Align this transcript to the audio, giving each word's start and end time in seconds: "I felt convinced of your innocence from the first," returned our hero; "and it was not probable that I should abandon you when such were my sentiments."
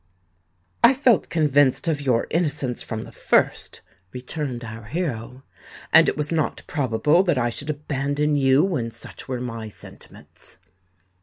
"I 0.83 0.95
felt 0.95 1.29
convinced 1.29 1.87
of 1.87 2.01
your 2.01 2.25
innocence 2.31 2.81
from 2.81 3.03
the 3.03 3.11
first," 3.11 3.81
returned 4.11 4.63
our 4.63 4.85
hero; 4.85 5.43
"and 5.93 6.09
it 6.09 6.17
was 6.17 6.31
not 6.31 6.63
probable 6.65 7.21
that 7.21 7.37
I 7.37 7.51
should 7.51 7.69
abandon 7.69 8.35
you 8.35 8.63
when 8.63 8.89
such 8.89 9.27
were 9.27 9.39
my 9.39 9.67
sentiments." 9.67 10.57